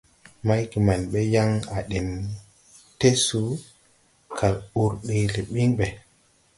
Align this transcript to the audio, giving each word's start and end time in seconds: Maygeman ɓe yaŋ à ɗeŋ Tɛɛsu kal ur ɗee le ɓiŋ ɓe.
Maygeman 0.47 1.01
ɓe 1.11 1.19
yaŋ 1.33 1.49
à 1.75 1.77
ɗeŋ 1.89 2.07
Tɛɛsu 2.99 3.41
kal 4.37 4.55
ur 4.81 4.91
ɗee 5.05 5.25
le 5.33 5.41
ɓiŋ 5.53 5.69
ɓe. 5.77 5.87